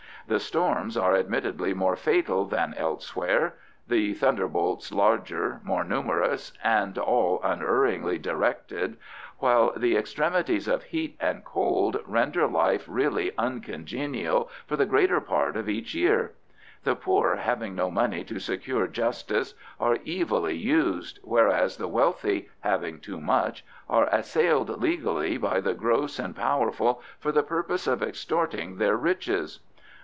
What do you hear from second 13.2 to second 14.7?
uncongenial